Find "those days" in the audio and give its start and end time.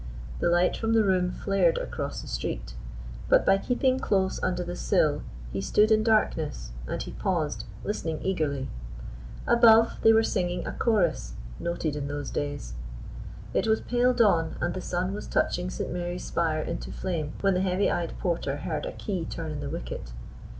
12.07-12.73